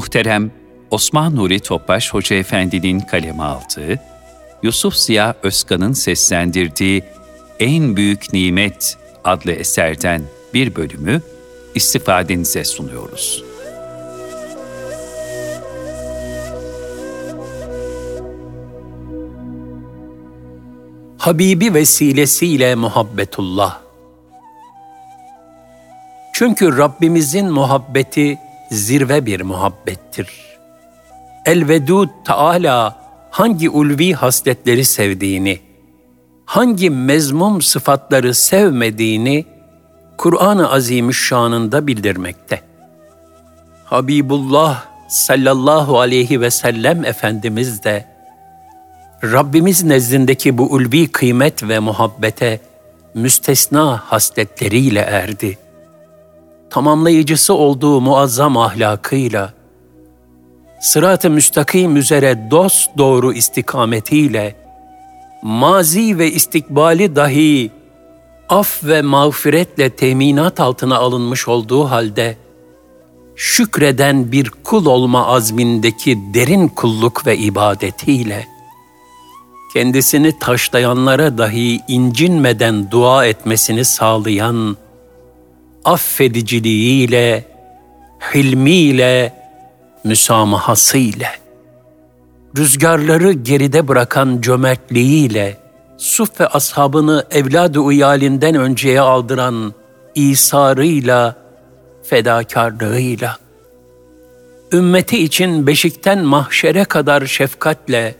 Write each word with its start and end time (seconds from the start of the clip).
muhterem 0.00 0.50
Osman 0.90 1.36
Nuri 1.36 1.60
Topbaş 1.60 2.14
Hoca 2.14 2.36
Efendi'nin 2.36 3.00
kaleme 3.00 3.42
aldığı, 3.42 4.00
Yusuf 4.62 4.94
Ziya 4.94 5.34
Özkan'ın 5.42 5.92
seslendirdiği 5.92 7.02
En 7.60 7.96
Büyük 7.96 8.32
Nimet 8.32 8.98
adlı 9.24 9.52
eserden 9.52 10.22
bir 10.54 10.74
bölümü 10.76 11.22
istifadenize 11.74 12.64
sunuyoruz. 12.64 13.44
Habibi 21.18 21.74
vesilesiyle 21.74 22.74
muhabbetullah. 22.74 23.80
Çünkü 26.32 26.78
Rabbimizin 26.78 27.52
muhabbeti 27.52 28.38
zirve 28.70 29.26
bir 29.26 29.40
muhabbettir. 29.40 30.28
Elvedud 31.46 32.08
Teala 32.24 32.96
hangi 33.30 33.70
ulvi 33.70 34.12
hasletleri 34.12 34.84
sevdiğini, 34.84 35.60
hangi 36.44 36.90
mezmum 36.90 37.62
sıfatları 37.62 38.34
sevmediğini 38.34 39.44
Kur'an-ı 40.18 40.70
Azimüşşan'ında 40.72 41.86
bildirmekte. 41.86 42.60
Habibullah 43.84 44.84
sallallahu 45.08 46.00
aleyhi 46.00 46.40
ve 46.40 46.50
sellem 46.50 47.04
Efendimiz 47.04 47.84
de 47.84 48.04
Rabbimiz 49.22 49.82
nezdindeki 49.84 50.58
bu 50.58 50.72
ulvi 50.72 51.08
kıymet 51.08 51.62
ve 51.62 51.78
muhabbete 51.78 52.60
müstesna 53.14 53.96
hasletleriyle 53.96 55.00
erdi. 55.00 55.58
Tamamlayıcısı 56.70 57.54
olduğu 57.54 58.00
muazzam 58.00 58.56
ahlakıyla, 58.56 59.54
sırat-ı 60.80 61.30
müstakim 61.30 61.96
üzere 61.96 62.50
dost 62.50 62.90
doğru 62.98 63.32
istikametiyle, 63.32 64.56
mazi 65.42 66.18
ve 66.18 66.32
istikbali 66.32 67.16
dahi 67.16 67.70
af 68.48 68.84
ve 68.84 69.02
mağfiretle 69.02 69.90
teminat 69.90 70.60
altına 70.60 70.96
alınmış 70.96 71.48
olduğu 71.48 71.84
halde, 71.84 72.36
şükreden 73.36 74.32
bir 74.32 74.50
kul 74.50 74.86
olma 74.86 75.26
azmindeki 75.26 76.18
derin 76.34 76.68
kulluk 76.68 77.26
ve 77.26 77.36
ibadetiyle, 77.36 78.46
kendisini 79.72 80.38
taşlayanlara 80.38 81.38
dahi 81.38 81.80
incinmeden 81.88 82.90
dua 82.90 83.26
etmesini 83.26 83.84
sağlayan, 83.84 84.76
affediciliğiyle, 85.84 87.44
hilmiyle, 88.34 89.34
müsamahasıyla, 90.04 91.30
rüzgarları 92.56 93.32
geride 93.32 93.88
bırakan 93.88 94.40
cömertliğiyle, 94.40 95.56
Suf 95.98 96.40
ve 96.40 96.46
ashabını 96.46 97.26
evladı 97.30 97.80
uyalinden 97.80 98.54
önceye 98.54 99.00
aldıran 99.00 99.74
İsa'rıyla, 100.14 101.36
fedakarlığıyla, 102.02 103.38
ümmeti 104.72 105.24
için 105.24 105.66
beşikten 105.66 106.24
mahşere 106.24 106.84
kadar 106.84 107.26
şefkatle, 107.26 108.14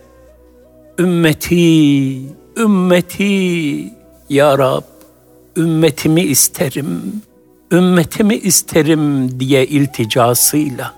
ümmeti, 0.99 2.23
ümmeti, 2.57 3.93
Ya 4.29 4.59
Rab, 4.59 4.83
ümmetimi 5.57 6.23
isterim, 6.23 7.23
ümmetimi 7.73 8.35
isterim 8.35 9.41
diye 9.41 9.67
ilticasıyla, 9.67 10.93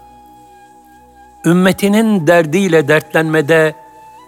ümmetinin 1.47 2.27
derdiyle 2.27 2.89
dertlenmede 2.89 3.75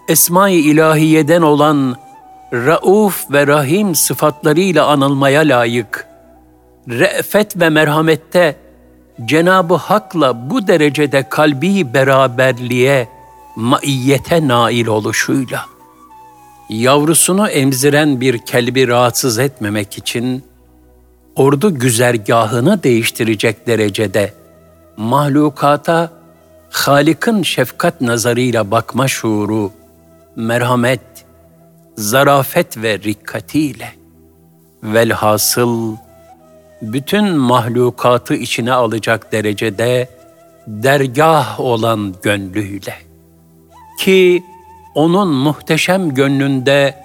Esma-i 0.07 0.55
İlahiye'den 0.55 1.41
olan 1.41 1.95
Rauf 2.53 3.31
ve 3.31 3.47
Rahim 3.47 3.95
sıfatlarıyla 3.95 4.87
anılmaya 4.87 5.41
layık, 5.41 6.07
re'fet 6.89 7.59
ve 7.59 7.69
merhamette 7.69 8.55
Cenab-ı 9.25 9.75
Hak'la 9.75 10.49
bu 10.49 10.67
derecede 10.67 11.29
kalbi 11.29 11.93
beraberliğe, 11.93 13.07
maiyete 13.55 14.47
nail 14.47 14.87
oluşuyla, 14.87 15.65
yavrusunu 16.69 17.47
emziren 17.47 18.21
bir 18.21 18.37
kelbi 18.37 18.87
rahatsız 18.87 19.39
etmemek 19.39 19.97
için, 19.97 20.43
ordu 21.35 21.79
güzergahını 21.79 22.83
değiştirecek 22.83 23.67
derecede 23.67 24.33
mahlukata 24.97 26.11
Halik'in 26.69 27.43
şefkat 27.43 28.01
nazarıyla 28.01 28.71
bakma 28.71 29.07
şuuru, 29.07 29.71
merhamet, 30.35 31.25
zarafet 31.95 32.77
ve 32.77 32.99
rikkatiyle. 32.99 33.91
Velhasıl 34.83 35.95
bütün 36.81 37.37
mahlukatı 37.37 38.33
içine 38.33 38.73
alacak 38.73 39.31
derecede 39.31 40.09
dergah 40.67 41.59
olan 41.59 42.15
gönlüyle. 42.23 42.95
Ki 43.99 44.43
onun 44.95 45.27
muhteşem 45.27 46.13
gönlünde 46.13 47.04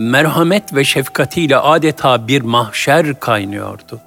merhamet 0.00 0.74
ve 0.74 0.84
şefkatiyle 0.84 1.56
adeta 1.56 2.28
bir 2.28 2.42
mahşer 2.42 3.20
kaynıyordu. 3.20 4.00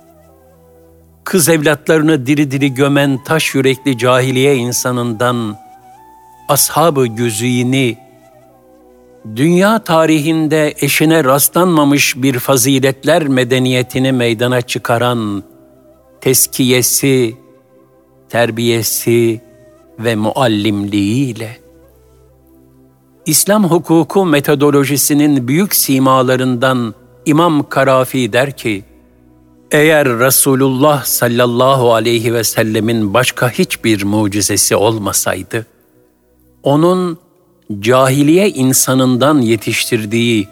Kız 1.23 1.49
evlatlarını 1.49 2.25
diri 2.25 2.51
diri 2.51 2.73
gömen 2.73 3.23
taş 3.23 3.55
yürekli 3.55 3.97
cahiliye 3.97 4.55
insanından 4.55 5.57
ashab-ı 6.49 7.07
güzini 7.07 7.97
dünya 9.35 9.79
tarihinde 9.79 10.73
eşine 10.79 11.23
rastlanmamış 11.23 12.15
bir 12.17 12.39
faziletler 12.39 13.27
medeniyetini 13.27 14.11
meydana 14.11 14.61
çıkaran 14.61 15.43
teskiyesi, 16.21 17.35
terbiyesi 18.29 19.41
ve 19.99 20.15
muallimliğiyle 20.15 21.62
İslam 23.25 23.63
hukuku 23.63 24.25
metodolojisinin 24.25 25.47
büyük 25.47 25.75
simalarından 25.75 26.93
İmam 27.25 27.69
Karafi 27.69 28.33
der 28.33 28.57
ki, 28.57 28.83
eğer 29.71 30.19
Resulullah 30.19 31.05
sallallahu 31.05 31.93
aleyhi 31.93 32.33
ve 32.33 32.43
sellemin 32.43 33.13
başka 33.13 33.49
hiçbir 33.49 34.03
mucizesi 34.03 34.75
olmasaydı, 34.75 35.65
onun 36.63 37.17
cahiliye 37.79 38.49
insanından 38.49 39.41
yetiştirdiği 39.41 40.47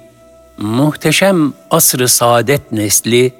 muhteşem 0.57 1.53
asr-ı 1.71 2.07
saadet 2.07 2.71
nesli, 2.71 3.33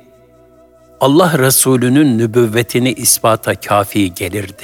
Allah 1.00 1.38
Resulü'nün 1.38 2.18
nübüvvetini 2.18 2.94
ispata 2.94 3.56
kafi 3.56 4.14
gelirdi. 4.14 4.64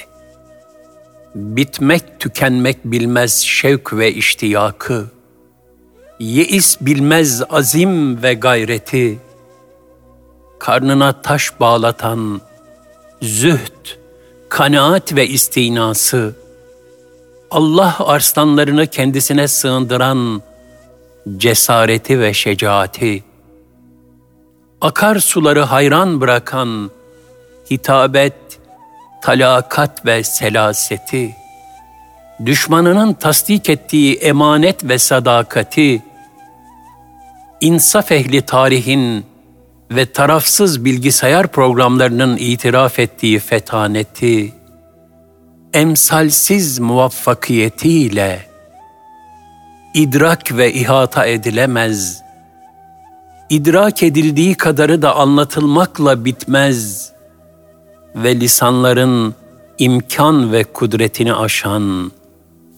Bitmek 1.38 2.20
tükenmek 2.20 2.86
bilmez 2.86 3.42
şevk 3.42 3.94
ve 3.94 4.14
iştiyakı, 4.14 5.08
yeis 6.20 6.82
bilmez 6.82 7.44
azim 7.50 8.24
ve 8.24 8.34
gayreti, 8.34 9.20
karnına 10.60 11.22
taş 11.22 11.60
bağlatan 11.60 12.42
zühd, 13.22 13.98
kanaat 14.50 15.16
ve 15.16 15.28
istinası, 15.28 16.36
Allah 17.52 17.96
arslanlarını 18.00 18.88
kendisine 18.88 19.48
sığındıran 19.48 20.42
cesareti 21.38 22.20
ve 22.20 22.34
şecaati, 22.34 23.24
akar 24.82 25.20
suları 25.20 25.62
hayran 25.62 26.22
bırakan 26.22 26.92
hitabet, 27.72 28.34
talakat 29.22 30.06
ve 30.06 30.24
selaseti, 30.24 31.36
düşmanının 32.46 33.14
tasdik 33.14 33.70
ettiği 33.70 34.16
emanet 34.16 34.84
ve 34.84 35.00
sadakati, 35.00 36.02
insaf 37.62 38.12
ehli 38.12 38.42
tarihin 38.42 39.26
ve 39.92 40.06
tarafsız 40.06 40.86
bilgisayar 40.86 41.48
programlarının 41.48 42.38
itiraf 42.38 43.00
ettiği 43.00 43.40
fetaneti, 43.40 44.54
emsalsiz 45.74 46.80
muvaffakiyetiyle 46.80 48.48
idrak 49.94 50.58
ve 50.58 50.74
ihata 50.74 51.26
edilemez, 51.26 52.22
idrak 53.50 54.04
edildiği 54.04 54.56
kadarı 54.56 55.02
da 55.02 55.16
anlatılmakla 55.16 56.26
bitmez 56.26 57.12
ve 58.16 58.36
lisanların 58.36 59.36
imkan 59.78 60.52
ve 60.52 60.64
kudretini 60.64 61.34
aşan 61.34 62.12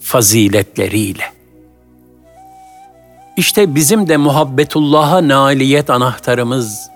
faziletleriyle. 0.01 1.23
İşte 3.37 3.75
bizim 3.75 4.09
de 4.09 4.17
muhabbetullah'a 4.17 5.27
nailiyet 5.27 5.89
anahtarımız, 5.89 6.89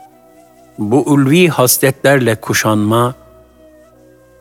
bu 0.77 1.01
ulvi 1.01 1.47
hasletlerle 1.47 2.35
kuşanma, 2.35 3.13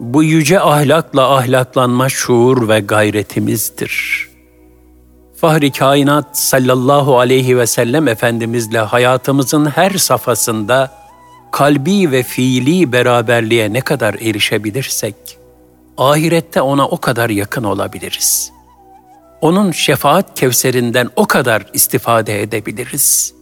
bu 0.00 0.22
yüce 0.22 0.60
ahlakla 0.60 1.36
ahlaklanma 1.36 2.08
şuur 2.08 2.68
ve 2.68 2.80
gayretimizdir. 2.80 4.28
Fahri 5.36 5.72
kainat 5.72 6.38
sallallahu 6.38 7.18
aleyhi 7.18 7.58
ve 7.58 7.66
sellem 7.66 8.08
Efendimizle 8.08 8.78
hayatımızın 8.78 9.66
her 9.66 9.90
safhasında 9.90 11.01
kalbi 11.52 12.10
ve 12.10 12.22
fiili 12.22 12.93
beraberliğe 12.93 13.72
ne 13.72 13.81
kadar 13.81 14.14
erişebilirsek, 14.14 15.14
ahirette 15.99 16.60
ona 16.60 16.88
o 16.88 16.96
kadar 16.96 17.31
yakın 17.31 17.64
olabiliriz. 17.64 18.52
Onun 19.40 19.72
şefaat 19.72 20.40
kevserinden 20.40 21.10
o 21.16 21.26
kadar 21.26 21.66
istifade 21.72 22.43
edebiliriz. 22.43 23.34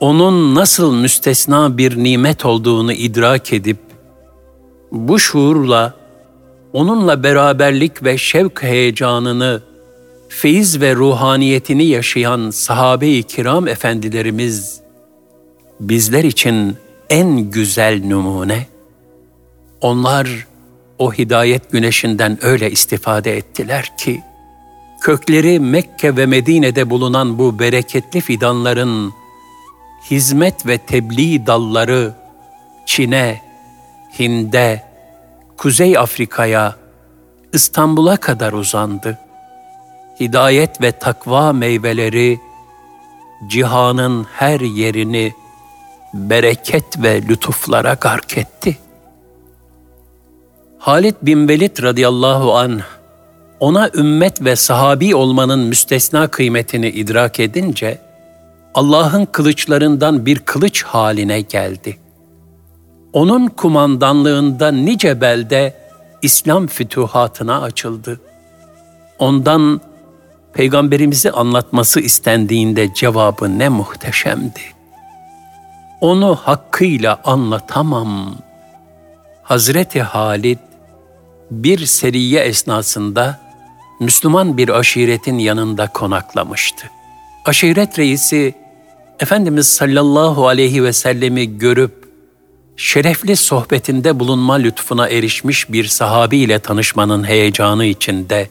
Onun 0.00 0.54
nasıl 0.54 0.94
müstesna 0.94 1.78
bir 1.78 2.04
nimet 2.04 2.44
olduğunu 2.44 2.92
idrak 2.92 3.52
edip, 3.52 3.78
bu 4.92 5.18
şuurla 5.18 5.94
onunla 6.72 7.22
beraberlik 7.22 8.04
ve 8.04 8.18
şevk 8.18 8.62
heyecanını, 8.62 9.62
feyiz 10.28 10.80
ve 10.80 10.94
ruhaniyetini 10.94 11.84
yaşayan 11.84 12.50
sahabe-i 12.50 13.22
kiram 13.22 13.68
efendilerimiz 13.68 14.87
bizler 15.80 16.24
için 16.24 16.76
en 17.10 17.50
güzel 17.50 18.04
numune. 18.04 18.66
Onlar 19.80 20.46
o 20.98 21.12
hidayet 21.12 21.72
güneşinden 21.72 22.38
öyle 22.42 22.70
istifade 22.70 23.36
ettiler 23.36 23.96
ki, 23.98 24.22
kökleri 25.00 25.60
Mekke 25.60 26.16
ve 26.16 26.26
Medine'de 26.26 26.90
bulunan 26.90 27.38
bu 27.38 27.58
bereketli 27.58 28.20
fidanların 28.20 29.12
hizmet 30.10 30.66
ve 30.66 30.78
tebliğ 30.78 31.46
dalları 31.46 32.14
Çin'e, 32.86 33.42
Hind'e, 34.18 34.82
Kuzey 35.56 35.98
Afrika'ya, 35.98 36.76
İstanbul'a 37.52 38.16
kadar 38.16 38.52
uzandı. 38.52 39.18
Hidayet 40.20 40.82
ve 40.82 40.92
takva 40.92 41.52
meyveleri 41.52 42.40
cihanın 43.48 44.26
her 44.32 44.60
yerini 44.60 45.32
bereket 46.14 47.02
ve 47.02 47.22
lütuflara 47.22 47.94
gark 47.94 48.38
etti. 48.38 48.78
Halid 50.78 51.14
bin 51.22 51.48
Velid 51.48 51.82
radıyallahu 51.82 52.56
anh 52.56 52.82
ona 53.60 53.90
ümmet 53.94 54.44
ve 54.44 54.56
sahabi 54.56 55.14
olmanın 55.14 55.58
müstesna 55.58 56.28
kıymetini 56.28 56.88
idrak 56.88 57.40
edince 57.40 57.98
Allah'ın 58.74 59.24
kılıçlarından 59.24 60.26
bir 60.26 60.38
kılıç 60.38 60.82
haline 60.82 61.40
geldi. 61.40 61.98
Onun 63.12 63.46
kumandanlığında 63.46 64.70
nice 64.72 65.20
belde 65.20 65.74
İslam 66.22 66.66
fütuhatına 66.66 67.60
açıldı. 67.62 68.20
Ondan 69.18 69.80
peygamberimizi 70.52 71.30
anlatması 71.30 72.00
istendiğinde 72.00 72.94
cevabı 72.94 73.58
ne 73.58 73.68
muhteşemdi. 73.68 74.77
Onu 76.00 76.36
hakkıyla 76.36 77.20
anlatamam. 77.24 78.36
Hazreti 79.42 80.02
Halid 80.02 80.58
bir 81.50 81.86
seriye 81.86 82.40
esnasında 82.40 83.40
Müslüman 84.00 84.56
bir 84.56 84.68
aşiretin 84.68 85.38
yanında 85.38 85.86
konaklamıştı. 85.86 86.90
Aşiret 87.44 87.98
reisi 87.98 88.54
Efendimiz 89.20 89.66
sallallahu 89.66 90.48
aleyhi 90.48 90.84
ve 90.84 90.92
sellemi 90.92 91.58
görüp 91.58 92.08
şerefli 92.76 93.36
sohbetinde 93.36 94.20
bulunma 94.20 94.54
lütfuna 94.54 95.08
erişmiş 95.08 95.72
bir 95.72 95.84
sahabi 95.84 96.38
ile 96.38 96.58
tanışmanın 96.58 97.24
heyecanı 97.24 97.84
içinde 97.84 98.48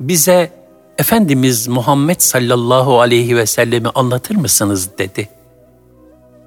bize 0.00 0.50
Efendimiz 0.98 1.68
Muhammed 1.68 2.20
sallallahu 2.20 3.00
aleyhi 3.00 3.36
ve 3.36 3.46
sellemi 3.46 3.88
anlatır 3.88 4.36
mısınız 4.36 4.90
dedi. 4.98 5.35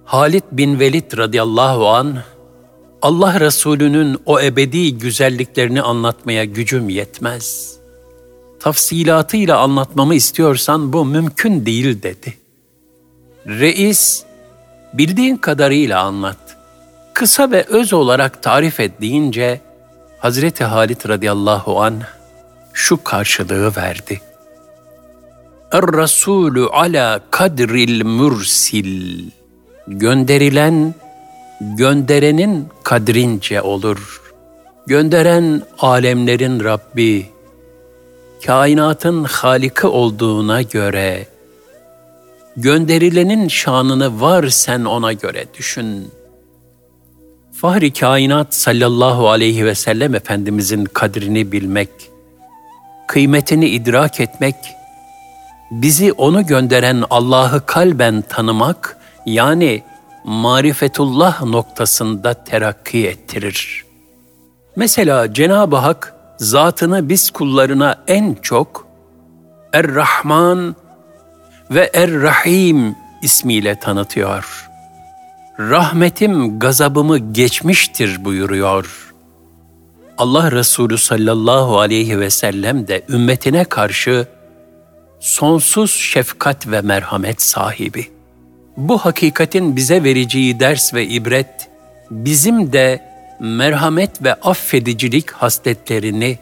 Halid 0.10 0.44
bin 0.52 0.80
Velid 0.80 1.18
radıyallahu 1.18 1.88
an 1.88 2.18
Allah 3.02 3.40
Resulü'nün 3.40 4.18
o 4.26 4.40
ebedi 4.42 4.98
güzelliklerini 4.98 5.82
anlatmaya 5.82 6.46
gücüm 6.46 6.90
yetmez. 6.90 7.78
Tafsilatıyla 8.60 9.60
anlatmamı 9.60 10.16
istiyorsan 10.16 10.94
bu 10.94 11.06
mümkün 11.06 11.66
değil 11.66 12.04
dedi. 12.04 12.34
Reis, 13.48 14.24
bildiğin 14.94 15.38
kadarıyla 15.38 16.02
anlat. 16.04 16.58
Kısa 17.14 17.52
ve 17.52 17.64
öz 17.64 17.94
olarak 17.94 18.44
tarif 18.44 18.80
et 18.80 19.02
deyince 19.02 19.62
Hazreti 20.20 20.64
Halit 20.64 21.10
radıyallahu 21.10 21.82
an 21.82 22.02
şu 22.74 23.04
karşılığı 23.04 23.76
verdi. 23.76 24.22
Er-Rasulü 25.72 26.68
ala 26.68 27.20
kadril 27.32 28.06
mürsil. 28.06 29.39
Gönderilen 29.90 30.96
gönderenin 31.62 32.68
kadrince 32.84 33.62
olur. 33.62 34.22
Gönderen 34.88 35.62
alemlerin 35.80 36.64
Rabbi, 36.64 37.26
kainatın 38.46 39.24
haliki 39.24 39.88
olduğuna 39.88 40.62
göre, 40.62 41.28
gönderilenin 42.58 43.48
şanını 43.48 44.22
var 44.22 44.48
sen 44.48 44.86
ona 44.86 45.14
göre 45.14 45.46
düşün. 45.58 46.12
Fahri 47.54 47.94
kainat 47.94 48.56
sallallahu 48.56 49.30
aleyhi 49.30 49.66
ve 49.66 49.76
sellem 49.76 50.16
Efendimizin 50.16 50.86
kadrini 50.86 51.52
bilmek, 51.52 51.90
kıymetini 53.08 53.70
idrak 53.70 54.20
etmek, 54.20 54.56
bizi 55.72 56.12
onu 56.12 56.46
gönderen 56.46 57.04
Allah'ı 57.10 57.66
kalben 57.66 58.22
tanımak, 58.22 58.99
yani 59.30 59.84
marifetullah 60.24 61.44
noktasında 61.44 62.34
terakki 62.34 63.08
ettirir. 63.08 63.84
Mesela 64.76 65.34
Cenab-ı 65.34 65.76
Hak 65.76 66.16
zatını 66.38 67.10
biz 67.10 67.32
kullarına 67.32 68.04
en 68.08 68.34
çok 68.42 68.88
Er-Rahman 69.74 70.76
ve 71.72 71.92
Er-Rahim 71.94 72.96
ismiyle 73.22 73.80
tanıtıyor. 73.80 74.70
Rahmetim 75.60 76.60
gazabımı 76.60 77.18
geçmiştir 77.18 78.26
buyuruyor. 78.26 79.14
Allah 80.18 80.52
Resulü 80.52 80.98
sallallahu 80.98 81.80
aleyhi 81.80 82.20
ve 82.20 82.30
sellem 82.30 82.88
de 82.88 83.06
ümmetine 83.10 83.66
karşı 83.66 84.28
sonsuz 85.20 85.92
şefkat 85.92 86.68
ve 86.68 86.82
merhamet 86.82 87.42
sahibi.'' 87.42 88.19
Bu 88.80 88.98
hakikatin 88.98 89.76
bize 89.76 90.04
vereceği 90.04 90.60
ders 90.60 90.94
ve 90.94 91.08
ibret, 91.08 91.70
bizim 92.12 92.74
de 92.74 93.02
merhamet 93.40 94.24
ve 94.24 94.34
affedicilik 94.34 95.32
hasletlerini 95.32 96.38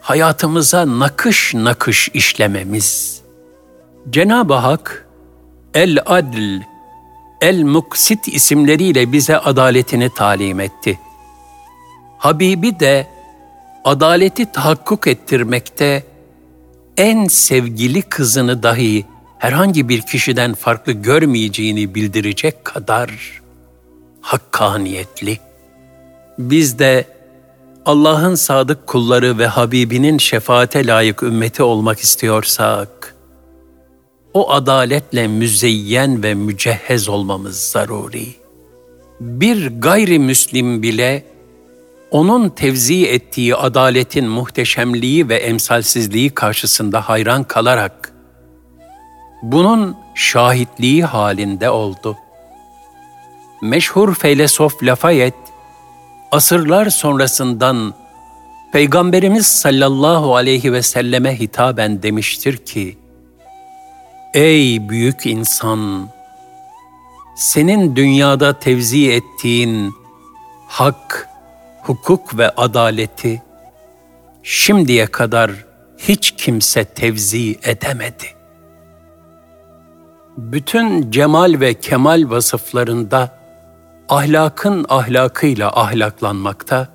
hayatımıza 0.00 0.98
nakış 0.98 1.54
nakış 1.54 2.08
işlememiz. 2.14 3.20
Cenab-ı 4.10 4.54
Hak, 4.54 5.08
El-Adl, 5.74 6.60
El-Muksit 7.40 8.28
isimleriyle 8.28 9.12
bize 9.12 9.38
adaletini 9.38 10.10
talim 10.14 10.60
etti. 10.60 10.98
Habibi 12.18 12.80
de 12.80 13.06
adaleti 13.84 14.52
tahakkuk 14.52 15.06
ettirmekte 15.06 16.04
en 16.96 17.28
sevgili 17.28 18.02
kızını 18.02 18.62
dahi 18.62 19.04
herhangi 19.40 19.88
bir 19.88 20.02
kişiden 20.02 20.54
farklı 20.54 20.92
görmeyeceğini 20.92 21.94
bildirecek 21.94 22.64
kadar 22.64 23.40
hakkaniyetli. 24.20 25.38
Biz 26.38 26.78
de 26.78 27.04
Allah'ın 27.86 28.34
sadık 28.34 28.86
kulları 28.86 29.38
ve 29.38 29.46
Habibinin 29.46 30.18
şefaate 30.18 30.86
layık 30.86 31.22
ümmeti 31.22 31.62
olmak 31.62 31.98
istiyorsak, 31.98 33.14
o 34.34 34.50
adaletle 34.50 35.28
müzeyyen 35.28 36.22
ve 36.22 36.34
mücehhez 36.34 37.08
olmamız 37.08 37.60
zaruri. 37.60 38.26
Bir 39.20 39.80
gayrimüslim 39.80 40.82
bile 40.82 41.24
onun 42.10 42.48
tevzi 42.48 43.06
ettiği 43.06 43.56
adaletin 43.56 44.28
muhteşemliği 44.28 45.28
ve 45.28 45.36
emsalsizliği 45.36 46.30
karşısında 46.30 47.08
hayran 47.08 47.44
kalarak 47.44 48.12
bunun 49.42 49.96
şahitliği 50.14 51.04
halinde 51.04 51.70
oldu. 51.70 52.16
Meşhur 53.62 54.14
feylesof 54.14 54.82
Lafayette, 54.82 55.50
asırlar 56.32 56.90
sonrasından 56.90 57.94
Peygamberimiz 58.72 59.46
sallallahu 59.46 60.36
aleyhi 60.36 60.72
ve 60.72 60.82
selleme 60.82 61.40
hitaben 61.40 62.02
demiştir 62.02 62.56
ki, 62.56 62.98
Ey 64.34 64.88
büyük 64.88 65.26
insan! 65.26 66.08
Senin 67.36 67.96
dünyada 67.96 68.58
tevzi 68.58 69.12
ettiğin 69.12 69.94
hak, 70.68 71.28
hukuk 71.82 72.38
ve 72.38 72.50
adaleti 72.50 73.42
şimdiye 74.42 75.06
kadar 75.06 75.50
hiç 75.98 76.30
kimse 76.30 76.84
tevzi 76.84 77.58
edemedi. 77.62 78.39
Bütün 80.36 81.10
cemal 81.10 81.60
ve 81.60 81.74
kemal 81.74 82.30
vasıflarında 82.30 83.38
ahlakın 84.08 84.86
ahlakıyla 84.88 85.80
ahlaklanmakta, 85.80 86.88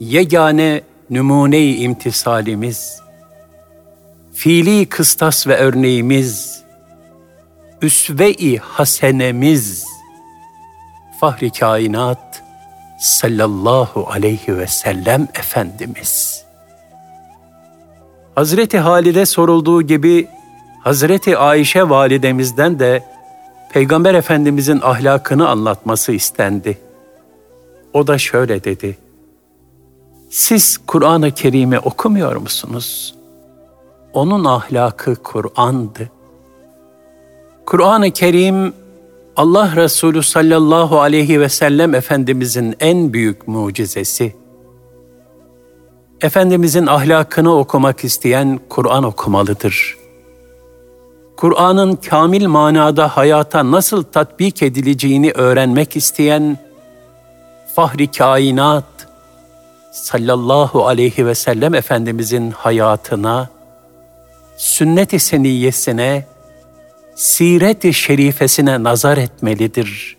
yegane 0.00 0.82
numune-i 1.10 1.76
imtisalimiz, 1.76 3.00
fiili 4.34 4.86
kıstas 4.86 5.46
ve 5.46 5.56
örneğimiz, 5.56 6.62
üsve-i 7.82 8.58
hasenemiz, 8.58 9.84
fahri 11.20 11.50
kainat 11.50 12.42
sallallahu 13.00 14.08
aleyhi 14.10 14.58
ve 14.58 14.66
sellem 14.66 15.28
Efendimiz. 15.34 16.44
Hazreti 18.34 18.78
Halide 18.78 19.26
sorulduğu 19.26 19.82
gibi 19.82 20.28
Hazreti 20.86 21.38
Ayşe 21.38 21.88
validemizden 21.88 22.78
de 22.78 23.04
Peygamber 23.72 24.14
Efendimizin 24.14 24.80
ahlakını 24.82 25.48
anlatması 25.48 26.12
istendi. 26.12 26.78
O 27.92 28.06
da 28.06 28.18
şöyle 28.18 28.64
dedi. 28.64 28.98
Siz 30.30 30.78
Kur'an-ı 30.86 31.30
Kerim'i 31.30 31.78
okumuyor 31.78 32.36
musunuz? 32.36 33.14
Onun 34.12 34.44
ahlakı 34.44 35.16
Kur'an'dı. 35.16 36.10
Kur'an-ı 37.66 38.10
Kerim 38.10 38.74
Allah 39.36 39.76
Resulü 39.76 40.22
sallallahu 40.22 41.00
aleyhi 41.00 41.40
ve 41.40 41.48
sellem 41.48 41.94
Efendimizin 41.94 42.76
en 42.80 43.12
büyük 43.12 43.48
mucizesi. 43.48 44.36
Efendimizin 46.20 46.86
ahlakını 46.86 47.58
okumak 47.58 48.04
isteyen 48.04 48.60
Kur'an 48.68 49.04
okumalıdır. 49.04 49.95
Kur'an'ın 51.36 51.96
kamil 51.96 52.46
manada 52.46 53.16
hayata 53.16 53.70
nasıl 53.70 54.02
tatbik 54.02 54.62
edileceğini 54.62 55.32
öğrenmek 55.32 55.96
isteyen 55.96 56.58
Fahri 57.74 58.10
Kainat 58.10 58.84
sallallahu 59.92 60.86
aleyhi 60.86 61.26
ve 61.26 61.34
sellem 61.34 61.74
Efendimizin 61.74 62.50
hayatına, 62.50 63.48
sünnet-i 64.56 65.18
seniyyesine, 65.18 66.26
siret-i 67.14 67.94
şerifesine 67.94 68.82
nazar 68.82 69.18
etmelidir. 69.18 70.16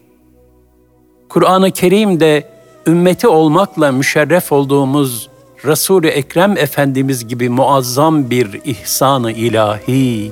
Kur'an-ı 1.29 1.71
Kerim'de 1.71 2.49
ümmeti 2.87 3.27
olmakla 3.27 3.91
müşerref 3.91 4.51
olduğumuz 4.51 5.29
Resul-i 5.65 6.07
Ekrem 6.07 6.57
Efendimiz 6.57 7.27
gibi 7.27 7.49
muazzam 7.49 8.29
bir 8.29 8.61
ihsan-ı 8.65 9.31
ilahi, 9.31 10.31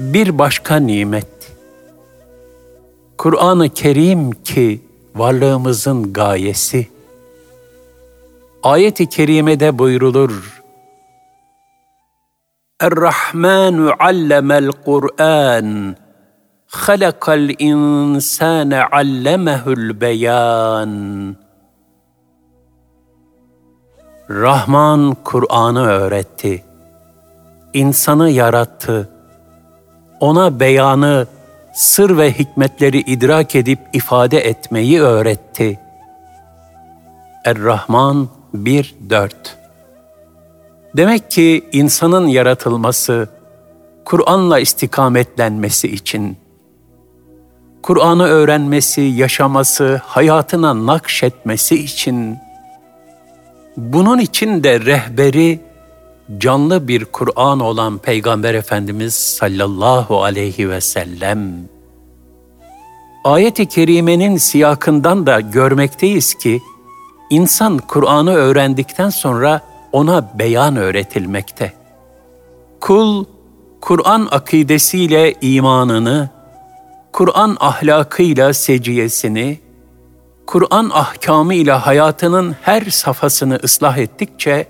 bir 0.00 0.38
başka 0.38 0.76
nimet. 0.76 1.52
Kur'an-ı 3.18 3.68
Kerim 3.68 4.30
ki 4.30 4.80
varlığımızın 5.14 6.12
gayesi. 6.12 6.88
Ayet-i 8.62 9.08
kerimede 9.08 9.78
buyrulur. 9.78 10.62
Er-Rahmanu 12.80 13.92
allemel 13.98 14.70
Kur'an. 14.84 15.96
Halakal 16.66 17.50
insane 17.58 18.84
allemehul 18.84 20.00
beyan. 20.00 21.36
Rahman 24.30 25.16
Kur'an'ı 25.24 25.86
öğretti. 25.86 26.64
İnsanı 27.74 28.30
yarattı 28.30 29.19
ona 30.20 30.60
beyanı, 30.60 31.26
sır 31.74 32.18
ve 32.18 32.32
hikmetleri 32.32 32.98
idrak 32.98 33.54
edip 33.54 33.78
ifade 33.92 34.38
etmeyi 34.38 35.00
öğretti. 35.00 35.80
Er-Rahman 37.44 38.28
1-4 38.54 39.30
Demek 40.96 41.30
ki 41.30 41.64
insanın 41.72 42.26
yaratılması, 42.26 43.28
Kur'an'la 44.04 44.58
istikametlenmesi 44.58 45.88
için, 45.88 46.36
Kur'an'ı 47.82 48.24
öğrenmesi, 48.24 49.00
yaşaması, 49.00 50.00
hayatına 50.04 50.86
nakşetmesi 50.86 51.74
için, 51.74 52.38
bunun 53.76 54.18
için 54.18 54.64
de 54.64 54.80
rehberi 54.80 55.60
canlı 56.38 56.88
bir 56.88 57.04
Kur'an 57.04 57.60
olan 57.60 57.98
Peygamber 57.98 58.54
Efendimiz 58.54 59.14
sallallahu 59.14 60.22
aleyhi 60.22 60.70
ve 60.70 60.80
sellem. 60.80 61.68
Ayet-i 63.24 63.66
kerimenin 63.66 64.36
siyakından 64.36 65.26
da 65.26 65.40
görmekteyiz 65.40 66.34
ki, 66.34 66.62
insan 67.30 67.78
Kur'an'ı 67.78 68.34
öğrendikten 68.34 69.10
sonra 69.10 69.60
ona 69.92 70.30
beyan 70.38 70.76
öğretilmekte. 70.76 71.72
Kul, 72.80 73.24
Kur'an 73.80 74.28
akidesiyle 74.30 75.34
imanını, 75.40 76.28
Kur'an 77.12 77.56
ahlakıyla 77.60 78.54
seciyesini, 78.54 79.60
Kur'an 80.46 80.90
ahkamıyla 80.94 81.86
hayatının 81.86 82.56
her 82.62 82.82
safhasını 82.82 83.60
ıslah 83.64 83.98
ettikçe, 83.98 84.66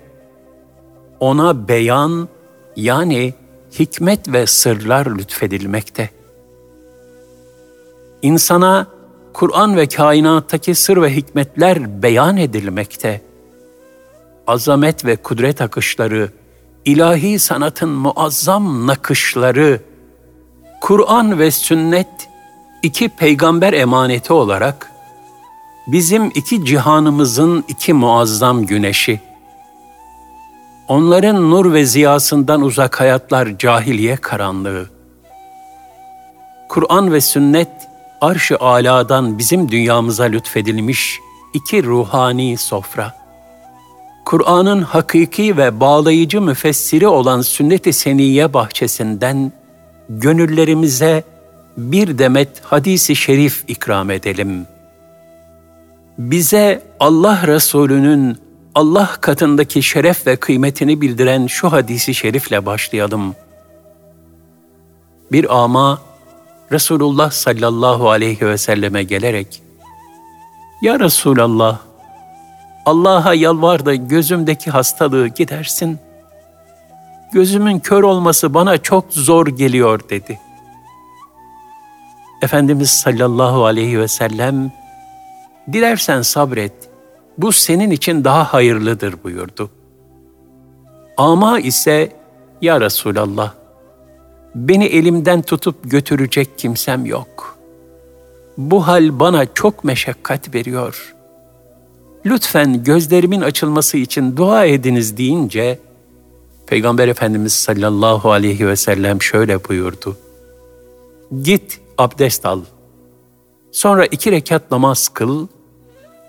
ona 1.21 1.67
beyan 1.67 2.29
yani 2.75 3.33
hikmet 3.79 4.33
ve 4.33 4.47
sırlar 4.47 5.05
lütfedilmekte. 5.05 6.09
İnsana 8.21 8.87
Kur'an 9.33 9.77
ve 9.77 9.87
kainattaki 9.87 10.75
sır 10.75 11.01
ve 11.01 11.15
hikmetler 11.15 12.03
beyan 12.03 12.37
edilmekte. 12.37 13.21
Azamet 14.47 15.05
ve 15.05 15.15
kudret 15.15 15.61
akışları, 15.61 16.29
ilahi 16.85 17.39
sanatın 17.39 17.89
muazzam 17.89 18.87
nakışları, 18.87 19.81
Kur'an 20.81 21.39
ve 21.39 21.51
sünnet 21.51 22.29
iki 22.83 23.09
peygamber 23.09 23.73
emaneti 23.73 24.33
olarak 24.33 24.91
bizim 25.87 26.31
iki 26.35 26.65
cihanımızın 26.65 27.63
iki 27.67 27.93
muazzam 27.93 28.65
güneşi, 28.65 29.30
Onların 30.91 31.51
nur 31.51 31.73
ve 31.73 31.85
ziyasından 31.85 32.61
uzak 32.61 32.99
hayatlar 32.99 33.57
cahiliye 33.57 34.15
karanlığı. 34.15 34.89
Kur'an 36.69 37.13
ve 37.13 37.21
sünnet 37.21 37.71
arş-ı 38.21 38.57
aladan 38.59 39.37
bizim 39.37 39.71
dünyamıza 39.71 40.23
lütfedilmiş 40.23 41.19
iki 41.53 41.83
ruhani 41.83 42.57
sofra. 42.57 43.13
Kur'an'ın 44.25 44.81
hakiki 44.81 45.57
ve 45.57 45.79
bağlayıcı 45.79 46.41
müfessiri 46.41 47.07
olan 47.07 47.41
sünnet-i 47.41 47.93
seniyye 47.93 48.53
bahçesinden 48.53 49.51
gönüllerimize 50.09 51.23
bir 51.77 52.17
demet 52.17 52.61
hadisi 52.63 53.15
şerif 53.15 53.63
ikram 53.67 54.11
edelim. 54.11 54.67
Bize 56.17 56.81
Allah 56.99 57.47
Resulü'nün 57.47 58.50
Allah 58.75 59.09
katındaki 59.21 59.83
şeref 59.83 60.27
ve 60.27 60.35
kıymetini 60.35 61.01
bildiren 61.01 61.47
şu 61.47 61.71
hadisi 61.71 62.15
şerifle 62.15 62.65
başlayalım. 62.65 63.35
Bir 65.31 65.63
ama 65.63 66.01
Resulullah 66.71 67.31
sallallahu 67.31 68.09
aleyhi 68.09 68.47
ve 68.47 68.57
selleme 68.57 69.03
gelerek, 69.03 69.61
Ya 70.81 70.99
Resulallah, 70.99 71.79
Allah'a 72.85 73.33
yalvar 73.33 73.85
da 73.85 73.95
gözümdeki 73.95 74.71
hastalığı 74.71 75.27
gidersin. 75.27 75.99
Gözümün 77.33 77.79
kör 77.79 78.03
olması 78.03 78.53
bana 78.53 78.77
çok 78.77 79.05
zor 79.09 79.47
geliyor 79.47 80.09
dedi. 80.09 80.39
Efendimiz 82.41 82.89
sallallahu 82.89 83.65
aleyhi 83.65 83.99
ve 83.99 84.07
sellem, 84.07 84.71
dilersen 85.73 86.21
sabret, 86.21 86.90
bu 87.37 87.51
senin 87.51 87.91
için 87.91 88.23
daha 88.23 88.53
hayırlıdır 88.53 89.15
buyurdu. 89.23 89.69
Ama 91.17 91.59
ise 91.59 92.11
ya 92.61 92.81
Resulallah 92.81 93.53
beni 94.55 94.85
elimden 94.85 95.41
tutup 95.41 95.91
götürecek 95.91 96.57
kimsem 96.57 97.05
yok. 97.05 97.57
Bu 98.57 98.87
hal 98.87 99.19
bana 99.19 99.53
çok 99.53 99.83
meşakkat 99.83 100.55
veriyor. 100.55 101.15
Lütfen 102.25 102.83
gözlerimin 102.83 103.41
açılması 103.41 103.97
için 103.97 104.37
dua 104.37 104.65
ediniz 104.65 105.17
deyince 105.17 105.79
Peygamber 106.67 107.07
Efendimiz 107.07 107.53
sallallahu 107.53 108.31
aleyhi 108.31 108.67
ve 108.67 108.75
sellem 108.75 109.21
şöyle 109.21 109.69
buyurdu. 109.69 110.17
Git 111.41 111.79
abdest 111.97 112.45
al. 112.45 112.61
Sonra 113.71 114.05
iki 114.05 114.31
rekat 114.31 114.71
namaz 114.71 115.09
kıl, 115.09 115.47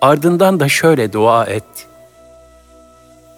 ardından 0.03 0.59
da 0.59 0.69
şöyle 0.69 1.13
dua 1.13 1.45
et. 1.45 1.87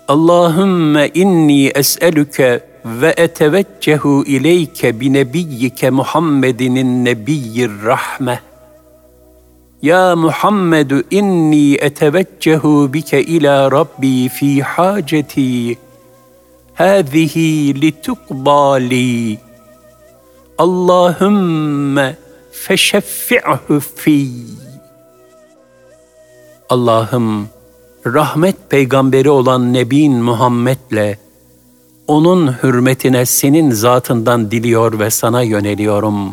Allahümme 0.07 1.09
inni 1.13 1.67
es'elüke 1.67 2.63
ve 2.85 3.13
eteveccehu 3.17 4.23
ileyke 4.25 4.99
bi 4.99 5.13
nebiyyike 5.13 5.89
Muhammedinin 5.89 7.05
nebiyyir 7.05 7.71
rahme. 7.85 8.39
Ya 9.81 10.15
Muhammedu 10.15 11.03
inni 11.11 11.75
eteveccehu 11.75 12.93
bike 12.93 13.23
ila 13.23 13.71
Rabbi 13.71 14.29
fi 14.29 14.63
haceti. 14.63 15.77
Hâzihi 16.73 17.81
litukbali. 17.81 19.37
Allahümme 20.57 22.15
feşeffi'hu 22.51 23.79
fi. 23.95 24.29
Allah'ım 26.69 27.49
rahmet 28.05 28.69
peygamberi 28.69 29.29
olan 29.29 29.73
Nebin 29.73 30.13
Muhammed'le 30.13 31.17
onun 32.07 32.63
hürmetine 32.63 33.25
senin 33.25 33.71
zatından 33.71 34.51
diliyor 34.51 34.99
ve 34.99 35.09
sana 35.09 35.41
yöneliyorum. 35.41 36.31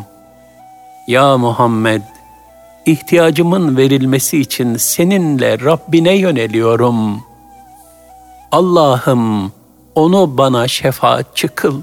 Ya 1.07 1.37
Muhammed, 1.37 2.01
ihtiyacımın 2.85 3.77
verilmesi 3.77 4.39
için 4.39 4.75
seninle 4.77 5.59
Rabbine 5.59 6.17
yöneliyorum. 6.17 7.21
Allah'ım 8.51 9.51
onu 9.95 10.37
bana 10.37 10.67
şefaatçi 10.67 11.47
kıl. 11.47 11.81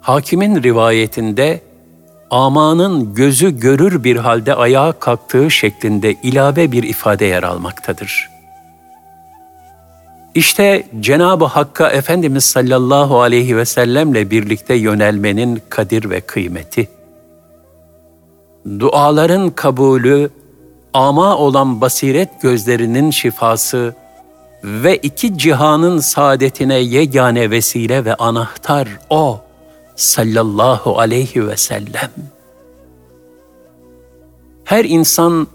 Hakimin 0.00 0.62
rivayetinde 0.62 1.60
amanın 2.30 3.14
gözü 3.14 3.60
görür 3.60 4.04
bir 4.04 4.16
halde 4.16 4.54
ayağa 4.54 4.92
kalktığı 4.92 5.50
şeklinde 5.50 6.12
ilave 6.12 6.72
bir 6.72 6.82
ifade 6.82 7.24
yer 7.24 7.42
almaktadır. 7.42 8.30
İşte 10.34 10.86
Cenab-ı 11.00 11.44
Hakk'a 11.44 11.90
Efendimiz 11.90 12.44
sallallahu 12.44 13.20
aleyhi 13.20 13.56
ve 13.56 13.64
sellemle 13.64 14.30
birlikte 14.30 14.74
yönelmenin 14.74 15.62
kadir 15.68 16.10
ve 16.10 16.20
kıymeti. 16.20 16.88
Duaların 18.78 19.50
kabulü, 19.50 20.30
ama 20.94 21.36
olan 21.36 21.80
basiret 21.80 22.42
gözlerinin 22.42 23.10
şifası 23.10 23.94
ve 24.64 24.96
iki 24.96 25.38
cihanın 25.38 25.98
saadetine 25.98 26.74
yegane 26.74 27.50
vesile 27.50 28.04
ve 28.04 28.14
anahtar 28.14 28.88
O 29.10 29.40
sallallahu 30.00 30.98
aleyhi 30.98 31.48
ve 31.48 31.56
sellem. 31.56 32.10
Her 34.64 34.84
insan 34.84 35.46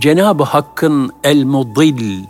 Cenab-ı 0.00 0.42
Hakk'ın 0.42 1.10
El-Mudil 1.24 2.24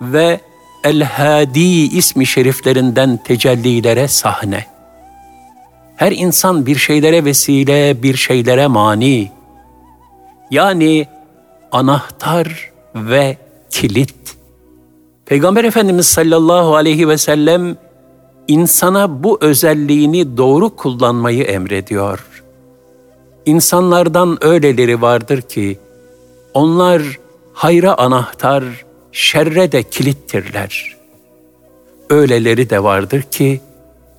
ve 0.00 0.40
El-Hadi 0.84 1.96
ismi 1.96 2.26
şeriflerinden 2.26 3.16
tecellilere 3.24 4.08
sahne. 4.08 4.66
Her 5.96 6.12
insan 6.12 6.66
bir 6.66 6.76
şeylere 6.76 7.24
vesile, 7.24 8.02
bir 8.02 8.16
şeylere 8.16 8.66
mani. 8.66 9.30
Yani 10.50 11.06
anahtar 11.72 12.70
ve 12.94 13.36
kilit. 13.70 14.36
Peygamber 15.26 15.64
Efendimiz 15.64 16.06
sallallahu 16.06 16.76
aleyhi 16.76 17.08
ve 17.08 17.18
sellem 17.18 17.76
insana 18.50 19.22
bu 19.22 19.38
özelliğini 19.40 20.36
doğru 20.36 20.76
kullanmayı 20.76 21.44
emrediyor. 21.44 22.42
İnsanlardan 23.46 24.38
öyleleri 24.40 25.02
vardır 25.02 25.42
ki 25.42 25.78
onlar 26.54 27.02
hayra 27.52 27.98
anahtar, 27.98 28.64
şerre 29.12 29.72
de 29.72 29.82
kilittirler. 29.82 30.96
Öyleleri 32.10 32.70
de 32.70 32.82
vardır 32.82 33.22
ki 33.22 33.60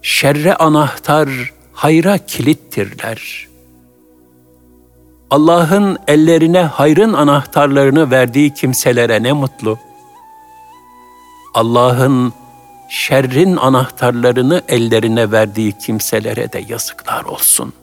şerre 0.01 0.55
anahtar, 0.55 1.53
hayra 1.73 2.17
kilittirler. 2.17 3.47
Allah'ın 5.29 5.97
ellerine 6.07 6.61
hayrın 6.61 7.13
anahtarlarını 7.13 8.11
verdiği 8.11 8.53
kimselere 8.53 9.23
ne 9.23 9.33
mutlu. 9.33 9.79
Allah'ın 11.53 12.33
şerrin 12.91 13.57
anahtarlarını 13.57 14.61
ellerine 14.67 15.31
verdiği 15.31 15.71
kimselere 15.71 16.53
de 16.53 16.63
yazıklar 16.67 17.23
olsun. 17.23 17.73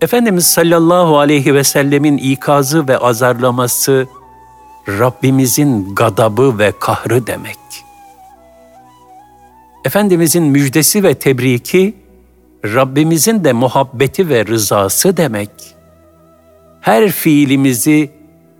Efendimiz 0.00 0.46
sallallahu 0.46 1.18
aleyhi 1.18 1.54
ve 1.54 1.64
sellemin 1.64 2.16
ikazı 2.16 2.88
ve 2.88 2.98
azarlaması 2.98 4.06
Rabbimizin 4.88 5.94
gadabı 5.94 6.58
ve 6.58 6.72
kahrı 6.80 7.26
demek. 7.26 7.58
Efendimizin 9.84 10.44
müjdesi 10.44 11.02
ve 11.02 11.14
tebriki 11.14 11.94
Rabbimizin 12.64 13.44
de 13.44 13.52
muhabbeti 13.52 14.28
ve 14.28 14.46
rızası 14.46 15.16
demek. 15.16 15.50
Her 16.80 17.10
fiilimizi 17.10 18.10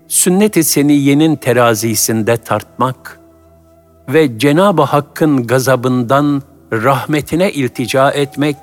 sünnet-i 0.07 0.63
seniyenin 0.63 1.35
terazisinde 1.35 2.37
tartmak 2.37 3.20
ve 4.09 4.39
Cenab-ı 4.39 4.81
Hakk'ın 4.81 5.47
gazabından 5.47 6.41
rahmetine 6.73 7.51
iltica 7.51 8.11
etmek 8.11 8.57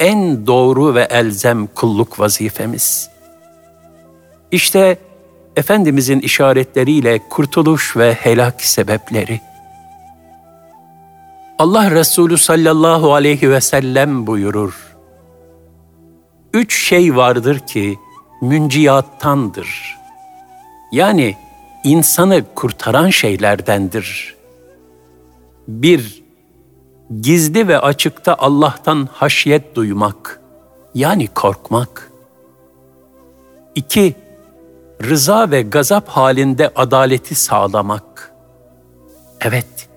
en 0.00 0.46
doğru 0.46 0.94
ve 0.94 1.02
elzem 1.02 1.66
kulluk 1.66 2.20
vazifemiz. 2.20 3.10
İşte 4.50 4.98
Efendimizin 5.56 6.20
işaretleriyle 6.20 7.20
kurtuluş 7.30 7.96
ve 7.96 8.14
helak 8.14 8.62
sebepleri. 8.62 9.40
Allah 11.58 11.90
Resulü 11.90 12.38
sallallahu 12.38 13.14
aleyhi 13.14 13.50
ve 13.50 13.60
sellem 13.60 14.26
buyurur. 14.26 14.96
Üç 16.52 16.88
şey 16.88 17.16
vardır 17.16 17.58
ki 17.58 17.98
münciyattandır. 18.42 19.98
Yani 20.92 21.36
insanı 21.84 22.44
kurtaran 22.54 23.10
şeylerdendir. 23.10 24.34
Bir, 25.68 26.24
gizli 27.20 27.68
ve 27.68 27.78
açıkta 27.78 28.34
Allah'tan 28.38 29.08
haşyet 29.12 29.74
duymak, 29.74 30.40
yani 30.94 31.26
korkmak. 31.26 32.10
İki, 33.74 34.14
rıza 35.02 35.50
ve 35.50 35.62
gazap 35.62 36.08
halinde 36.08 36.70
adaleti 36.76 37.34
sağlamak. 37.34 38.32
Evet, 39.40 39.88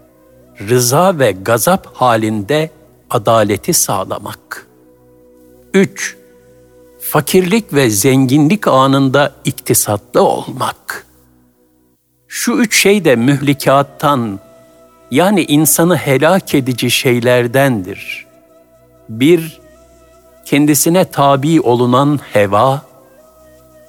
rıza 0.70 1.20
ve 1.20 1.32
gazap 1.32 1.88
halinde 1.96 2.72
adaleti 3.10 3.74
sağlamak. 3.74 4.68
3. 5.74 6.18
Fakirlik 7.00 7.74
ve 7.74 7.90
zenginlik 7.90 8.68
anında 8.68 9.36
iktisatlı 9.46 10.22
olmak. 10.22 11.07
Şu 12.28 12.52
üç 12.52 12.82
şey 12.82 13.06
de 13.06 13.16
mühlikattan, 13.16 14.40
yani 15.12 15.44
insanı 15.44 15.98
helak 15.98 16.56
edici 16.56 16.92
şeylerdendir. 16.92 18.26
Bir, 19.10 19.60
kendisine 20.46 21.06
tabi 21.06 21.62
olunan 21.62 22.20
heva, 22.34 22.82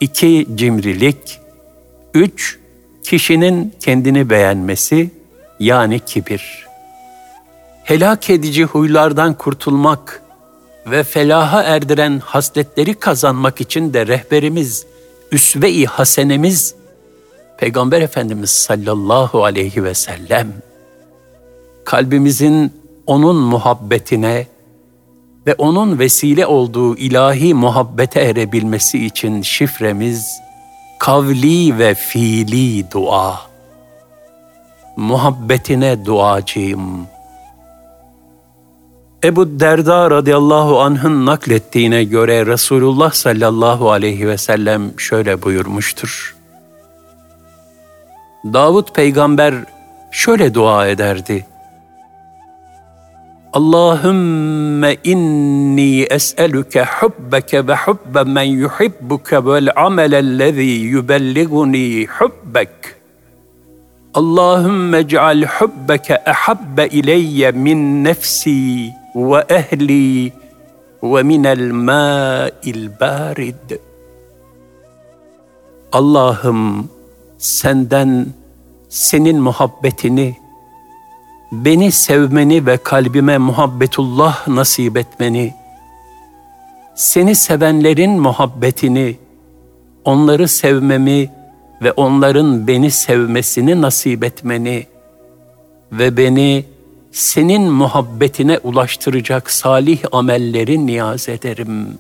iki 0.01 0.47
cimrilik, 0.55 1.41
üç 2.15 2.59
kişinin 3.05 3.75
kendini 3.81 4.31
beğenmesi 4.31 5.11
yani 5.61 6.01
kibir. 6.01 6.67
Helak 7.85 8.31
edici 8.31 8.65
huylardan 8.65 9.35
kurtulmak 9.35 10.23
ve 10.87 11.05
felaha 11.05 11.63
erdiren 11.63 12.19
hasletleri 12.25 12.95
kazanmak 12.95 13.61
için 13.61 13.95
de 13.95 14.07
rehberimiz, 14.07 14.87
üsve-i 15.33 15.87
hasenemiz 15.87 16.75
Peygamber 17.59 18.01
Efendimiz 18.01 18.51
sallallahu 18.51 19.45
aleyhi 19.45 19.85
ve 19.85 19.95
sellem 19.95 20.53
kalbimizin 21.85 22.73
onun 23.07 23.37
muhabbetine 23.37 24.47
ve 25.47 25.55
onun 25.55 25.99
vesile 25.99 26.47
olduğu 26.47 26.97
ilahi 26.97 27.55
muhabbete 27.55 28.21
erebilmesi 28.21 29.07
için 29.07 29.43
şifremiz 29.43 30.41
kavli 30.99 31.79
ve 31.79 31.95
fiili 31.95 32.91
dua. 32.91 33.41
Muhabbetine 34.97 36.05
duacıyım. 36.05 37.07
Ebu 39.25 39.61
Derda 39.61 40.11
radıyallahu 40.11 40.81
anh'ın 40.81 41.27
naklettiğine 41.27 42.05
göre 42.05 42.47
Resulullah 42.47 43.13
sallallahu 43.13 43.91
aleyhi 43.91 44.29
ve 44.29 44.39
sellem 44.39 45.01
şöyle 45.01 45.43
buyurmuştur. 45.43 46.38
Davut 48.45 48.95
peygamber 48.95 49.55
şöyle 50.11 50.55
dua 50.55 50.87
ederdi. 50.87 51.47
Allahümme 53.53 54.97
inni 55.05 56.03
es'eluke 56.03 56.85
hubbeke 56.85 57.67
ve 57.67 57.75
hubbe 57.75 58.23
men 58.25 58.43
yuhibbuke 58.43 59.47
vel 59.47 59.69
amelellezî 59.77 60.63
yubelliguni 60.63 62.07
hubbek. 62.07 62.69
Allahümme 64.15 65.09
ceal 65.09 65.43
hubbeke 65.43 66.23
ehabbe 66.27 66.87
ileyye 66.87 67.51
min 67.51 68.05
nefsi 68.05 68.93
ve 69.15 69.45
ehli 69.49 70.33
ve 71.03 71.23
minel 71.23 71.71
mâil 71.71 72.91
bârid. 73.01 73.79
Allah'ım 75.93 76.91
senden 77.39 78.27
senin 78.89 79.41
muhabbetini, 79.41 80.37
beni 81.53 81.93
sevmeni 81.93 82.67
ve 82.67 82.77
kalbime 82.77 83.39
muhabbetullah 83.39 84.49
nasip 84.49 84.97
etmeni, 84.97 85.55
seni 86.95 87.35
sevenlerin 87.35 88.21
muhabbetini, 88.21 89.17
onları 90.05 90.49
sevmemi 90.49 91.31
ve 91.83 91.93
onların 91.93 92.67
beni 92.67 92.91
sevmesini 92.91 93.83
nasip 93.83 94.25
etmeni 94.25 94.87
ve 95.93 96.17
beni 96.17 96.65
senin 97.13 97.63
muhabbetine 97.63 98.59
ulaştıracak 98.59 99.51
salih 99.51 100.01
amelleri 100.13 100.87
niyaz 100.87 101.29
ederim. 101.29 101.99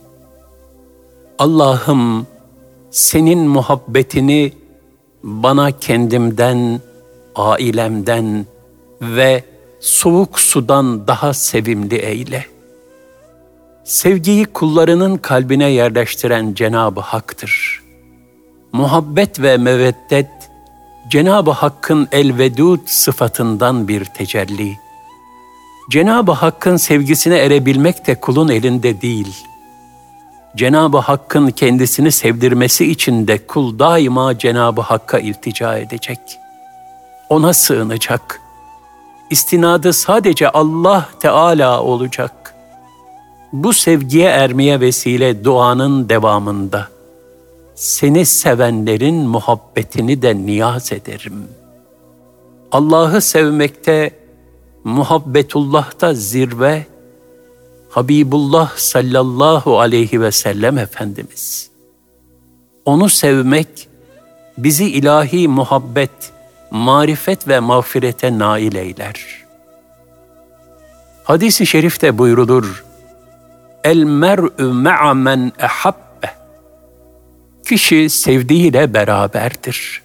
Allah'ım 1.38 2.27
senin 2.90 3.38
muhabbetini 3.38 4.53
bana 5.29 5.71
kendimden, 5.71 6.81
ailemden 7.37 8.47
ve 9.03 9.45
soğuk 9.81 10.41
sudan 10.41 11.07
daha 11.07 11.35
sevimli 11.35 11.97
eyle. 11.97 12.47
Sevgiyi 13.85 14.45
kullarının 14.45 15.17
kalbine 15.17 15.71
yerleştiren 15.71 16.55
Cenab-ı 16.55 17.01
Hak'tır. 17.01 17.83
Muhabbet 18.73 19.41
ve 19.41 19.57
meveddet, 19.57 20.31
Cenab-ı 21.11 21.51
Hakk'ın 21.51 22.09
el-vedud 22.12 22.81
sıfatından 22.87 23.88
bir 23.88 24.05
tecelli. 24.05 24.77
Cenab-ı 25.91 26.33
Hakk'ın 26.33 26.77
sevgisine 26.77 27.38
erebilmek 27.38 28.07
de 28.07 28.14
kulun 28.14 28.49
elinde 28.49 29.01
değil.'' 29.01 29.48
Cenab-ı 30.57 30.99
Hakk'ın 30.99 31.51
kendisini 31.51 32.13
sevdirmesi 32.13 32.91
için 32.91 33.29
de 33.29 33.47
kul 33.47 33.79
daima 33.79 34.39
Cenab-ı 34.39 34.81
Hakk'a 34.81 35.19
iltica 35.19 35.79
edecek. 35.79 36.19
Ona 37.29 37.53
sığınacak. 37.53 38.41
İstinadı 39.31 39.93
sadece 39.93 40.49
Allah 40.49 41.09
Teala 41.21 41.83
olacak. 41.83 42.55
Bu 43.53 43.73
sevgiye 43.73 44.29
ermeye 44.29 44.81
vesile 44.81 45.45
duanın 45.45 46.09
devamında. 46.09 46.89
Seni 47.75 48.27
sevenlerin 48.27 49.15
muhabbetini 49.15 50.23
de 50.23 50.37
niyaz 50.37 50.93
ederim. 50.93 51.49
Allah'ı 52.73 53.21
sevmekte, 53.21 54.11
muhabbetullah'ta 54.85 56.15
zirve, 56.15 56.87
Habibullah 57.99 58.77
sallallahu 58.77 59.81
aleyhi 59.81 60.21
ve 60.21 60.33
sellem 60.33 60.79
Efendimiz. 60.79 61.71
Onu 62.85 63.09
sevmek 63.09 63.89
bizi 64.59 64.91
ilahi 64.91 65.49
muhabbet, 65.49 66.33
marifet 66.71 67.49
ve 67.49 67.61
mağfirete 67.61 68.39
nail 68.39 68.75
eyler. 68.75 69.45
Hadis-i 71.25 71.67
şerifte 71.67 72.19
buyrulur, 72.19 72.85
El 73.85 74.03
mer'ü 74.03 74.65
ma'a 74.65 75.15
men 75.15 75.53
ehabbe. 75.59 76.31
Kişi 77.69 78.11
sevdiğiyle 78.11 78.95
beraberdir. 78.95 80.03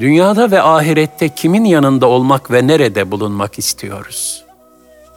Dünyada 0.00 0.50
ve 0.50 0.62
ahirette 0.62 1.28
kimin 1.28 1.64
yanında 1.64 2.06
olmak 2.06 2.50
ve 2.50 2.66
nerede 2.66 3.10
bulunmak 3.10 3.58
istiyoruz?'' 3.58 4.49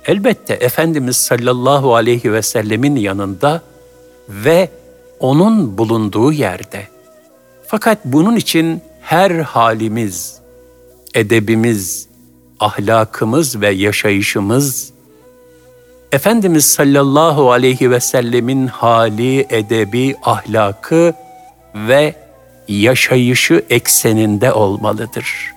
Elbette 0.06 0.54
Efendimiz 0.54 1.18
sallallahu 1.18 1.96
aleyhi 1.96 2.34
ve 2.34 2.42
sellemin 2.42 2.96
yanında 2.96 3.62
ve 4.30 4.70
onun 5.20 5.78
bulunduğu 5.78 6.32
yerde. 6.32 6.88
Fakat 7.68 8.06
bunun 8.06 8.36
için 8.36 8.82
her 9.02 9.32
halimiz, 9.32 10.40
edebimiz, 11.14 12.08
ahlakımız 12.60 13.62
ve 13.62 13.70
yaşayışımız 13.70 14.94
Efendimiz 16.12 16.66
sallallahu 16.66 17.52
aleyhi 17.52 17.92
ve 17.92 18.00
sellemin 18.00 18.68
hali, 18.68 19.40
edebi, 19.50 20.16
ahlakı 20.24 21.14
ve 21.76 22.16
yaşayışı 22.68 23.66
ekseninde 23.70 24.54
olmalıdır. 24.54 25.54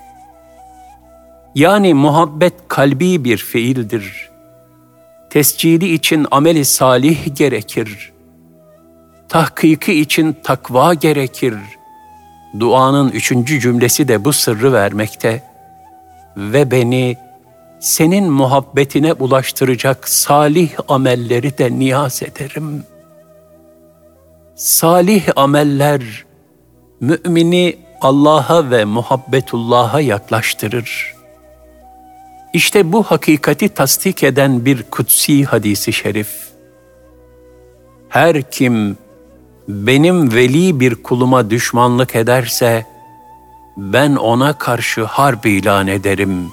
Yani 1.55 1.95
muhabbet 1.95 2.55
kalbi 2.69 3.25
bir 3.25 3.37
fiildir 3.37 4.31
tescili 5.37 5.95
için 5.95 6.27
ameli 6.31 6.65
salih 6.65 7.37
gerekir. 7.37 8.13
Tahkiki 9.29 10.01
için 10.01 10.37
takva 10.45 10.95
gerekir. 10.95 11.55
Duanın 12.61 13.11
üçüncü 13.11 13.61
cümlesi 13.61 14.09
de 14.09 14.25
bu 14.25 14.33
sırrı 14.33 14.73
vermekte. 14.73 15.43
Ve 16.37 16.71
beni 16.71 17.17
senin 17.81 18.33
muhabbetine 18.33 19.13
ulaştıracak 19.13 20.09
salih 20.09 20.71
amelleri 20.89 21.59
de 21.59 21.79
niyaz 21.79 22.23
ederim. 22.23 22.85
Salih 24.55 25.29
ameller 25.37 26.03
mümini 27.01 27.77
Allah'a 28.01 28.71
ve 28.71 28.85
muhabbetullah'a 28.85 30.01
yaklaştırır.'' 30.01 31.16
İşte 32.57 32.93
bu 32.93 33.03
hakikati 33.03 33.69
tasdik 33.69 34.23
eden 34.23 34.65
bir 34.65 34.83
kutsi 34.83 35.45
hadisi 35.45 35.93
şerif. 35.93 36.29
Her 38.09 38.51
kim 38.51 38.97
benim 39.69 40.35
veli 40.35 40.81
bir 40.81 40.95
kuluma 40.95 41.51
düşmanlık 41.51 42.17
ederse, 42.17 42.87
ben 43.77 44.17
ona 44.17 44.59
karşı 44.59 45.05
harp 45.05 45.47
ilan 45.47 45.87
ederim. 45.87 46.49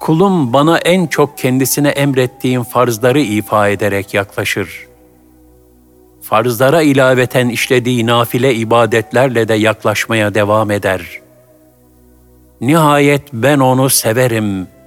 Kulum 0.00 0.52
bana 0.52 0.78
en 0.78 1.06
çok 1.06 1.38
kendisine 1.38 1.88
emrettiğim 1.88 2.62
farzları 2.62 3.20
ifa 3.20 3.68
ederek 3.68 4.14
yaklaşır. 4.14 4.86
Farzlara 6.20 6.82
ilaveten 6.82 7.48
işlediği 7.48 8.06
nafile 8.06 8.54
ibadetlerle 8.54 9.48
de 9.48 9.54
yaklaşmaya 9.54 10.34
devam 10.34 10.70
eder. 10.70 11.20
Nihayet 12.60 13.22
ben 13.32 13.58
onu 13.58 13.90
severim.'' 13.90 14.81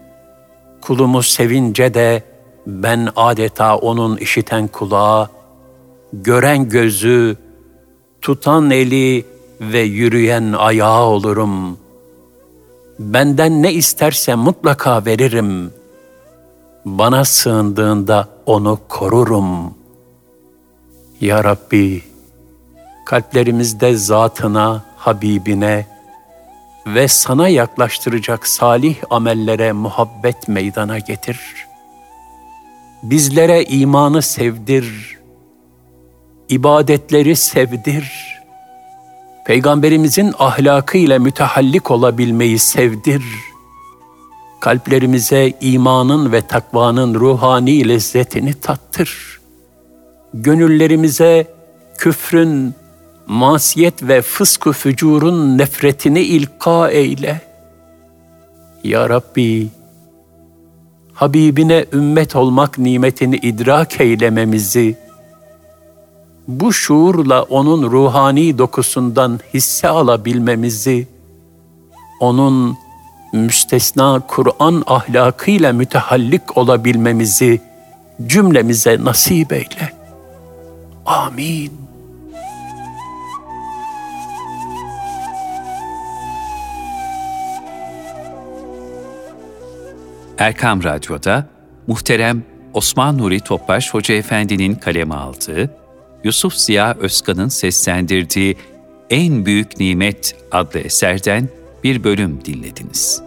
Kulumu 0.86 1.24
sevince 1.24 1.94
de 1.94 2.24
ben 2.68 3.10
adeta 3.16 3.78
onun 3.78 4.18
işiten 4.18 4.68
kulağı, 4.68 5.30
gören 6.14 6.70
gözü, 6.70 7.38
tutan 8.22 8.72
eli 8.72 9.26
ve 9.62 9.80
yürüyen 9.80 10.54
ayağı 10.54 11.04
olurum. 11.04 11.78
Benden 13.00 13.64
ne 13.64 13.74
isterse 13.74 14.36
mutlaka 14.36 15.06
veririm. 15.06 15.74
Bana 16.86 17.26
sığındığında 17.26 18.28
onu 18.46 18.80
korurum. 18.90 19.74
Ya 21.22 21.44
Rabbi, 21.44 22.04
kalplerimizde 23.06 23.96
zatına, 23.96 24.84
Habibine, 24.98 25.95
ve 26.88 27.08
sana 27.08 27.48
yaklaştıracak 27.48 28.48
salih 28.48 28.96
amellere 29.10 29.72
muhabbet 29.72 30.48
meydana 30.48 31.00
getir. 31.00 31.40
Bizlere 33.04 33.64
imanı 33.64 34.22
sevdir, 34.22 35.18
ibadetleri 36.50 37.36
sevdir, 37.36 38.36
Peygamberimizin 39.46 40.34
ahlakı 40.40 40.98
ile 40.98 41.20
mütehallik 41.20 41.92
olabilmeyi 41.92 42.60
sevdir. 42.60 43.24
Kalplerimize 44.60 45.54
imanın 45.62 46.32
ve 46.32 46.42
takvanın 46.42 47.16
ruhani 47.16 47.90
lezzetini 47.90 48.54
tattır. 48.54 49.40
Gönüllerimize 50.34 51.48
küfrün, 51.98 52.74
masiyet 53.28 54.04
ve 54.04 54.22
fıskı 54.22 54.72
fücurun 54.72 55.58
nefretini 55.58 56.20
ilka 56.20 56.90
eyle. 56.90 57.42
Ya 58.84 59.10
Rabbi, 59.10 59.68
Habibine 61.14 61.86
ümmet 61.94 62.36
olmak 62.36 62.78
nimetini 62.78 63.36
idrak 63.36 64.02
eylememizi, 64.02 64.98
bu 66.48 66.74
şuurla 66.74 67.44
onun 67.44 67.92
ruhani 67.92 68.58
dokusundan 68.58 69.40
hisse 69.54 69.88
alabilmemizi, 69.88 71.08
onun 72.20 72.78
müstesna 73.34 74.22
Kur'an 74.28 74.84
ahlakıyla 74.88 75.74
mütehallik 75.74 76.58
olabilmemizi 76.58 77.62
cümlemize 78.28 79.04
nasip 79.04 79.54
eyle. 79.54 79.94
Amin. 81.06 81.85
Erkam 90.38 90.84
Radyo'da 90.84 91.48
muhterem 91.88 92.44
Osman 92.74 93.18
Nuri 93.18 93.40
Topbaş 93.40 93.94
Hoca 93.94 94.16
Efendi'nin 94.16 94.76
kaleme 94.76 95.16
aldığı, 95.16 95.70
Yusuf 96.24 96.54
Ziya 96.54 96.96
Özkan'ın 97.00 97.48
seslendirdiği 97.48 98.58
En 99.10 99.46
Büyük 99.46 99.80
Nimet 99.80 100.36
adlı 100.52 100.80
eserden 100.80 101.50
bir 101.84 102.04
bölüm 102.04 102.46
dinlediniz. 102.46 103.25